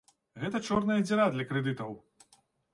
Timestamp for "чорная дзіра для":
0.69-1.47